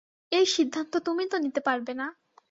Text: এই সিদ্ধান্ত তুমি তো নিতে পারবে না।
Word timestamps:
এই 0.31 0.45
সিদ্ধান্ত 0.55 0.93
তুমি 1.05 1.23
তো 1.31 1.37
নিতে 1.37 1.61
পারবে 1.61 1.93
না। 1.93 2.07